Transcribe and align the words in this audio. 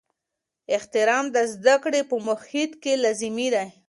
احترام 0.75 1.25
د 1.35 1.37
زده 1.53 1.75
کړې 1.83 2.01
په 2.09 2.15
محیط 2.27 2.71
کې 2.81 2.93
لازمي 3.03 3.47
دی. 3.55 3.67